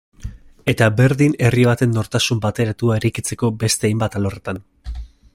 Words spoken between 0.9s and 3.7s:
berdin herri baten nortasun bateratua eraikitzeko